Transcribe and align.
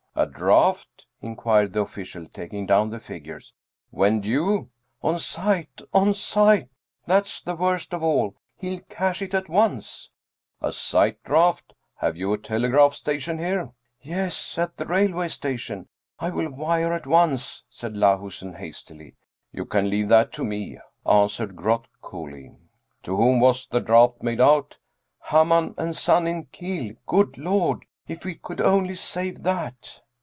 "A 0.21 0.25
draft?" 0.27 1.05
inquired 1.21 1.71
the 1.71 1.79
official, 1.79 2.25
taking 2.27 2.65
down 2.65 2.89
the 2.89 2.99
figures. 2.99 3.53
"When 3.91 4.19
due?"" 4.19 4.69
On 5.01 5.17
sight 5.17 5.79
on 5.93 6.13
sight! 6.15 6.67
that's 7.07 7.41
the 7.41 7.55
worst 7.55 7.93
of 7.93 8.03
all. 8.03 8.35
He'll 8.57 8.81
cash 8.89 9.21
it 9.21 9.33
at 9.33 9.47
once." 9.47 10.11
30 10.59 10.61
Dietrich 10.63 10.65
Theden" 10.65 10.67
A 10.67 10.71
sight 10.73 11.23
draft? 11.23 11.73
Have 11.95 12.17
you 12.17 12.33
a 12.33 12.37
telegraph 12.37 12.93
station 12.93 13.37
here?"" 13.39 13.71
Yes, 14.01 14.57
at 14.59 14.75
the 14.75 14.85
railway 14.85 15.29
station. 15.29 15.87
I 16.19 16.29
will 16.29 16.51
wire 16.51 16.91
at 16.91 17.07
once," 17.07 17.63
said 17.69 17.93
Lahusen 17.93 18.57
hastily." 18.57 19.15
You 19.53 19.63
can 19.65 19.89
leave 19.89 20.09
that 20.09 20.33
to 20.33 20.43
me," 20.43 20.77
answered 21.09 21.55
Groth 21.55 21.87
coolly." 22.01 22.51
To 23.03 23.15
whom 23.15 23.39
was 23.39 23.65
the 23.65 23.79
draft 23.79 24.21
made 24.21 24.41
out?"" 24.41 24.77
Hamann 25.29 25.73
& 25.93 25.93
Son 25.93 26.27
in 26.27 26.47
Kiel 26.47 26.95
good 27.07 27.37
Lord! 27.37 27.85
if 28.07 28.25
we 28.25 28.35
could 28.35 28.59
only 28.59 28.95
save 28.95 29.43
that 29.43 29.99